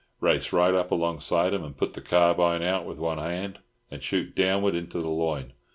"Race 0.19 0.51
right 0.51 0.73
up 0.73 0.89
alongside 0.89 1.53
'em, 1.53 1.63
and 1.63 1.77
put 1.77 1.93
the 1.93 2.01
carbine 2.01 2.63
out 2.63 2.87
with 2.87 2.97
one 2.97 3.19
hand, 3.19 3.59
and 3.91 4.01
shoot 4.01 4.33
downwards 4.35 4.75
into 4.75 4.97
the 4.99 5.09
loin. 5.11 5.53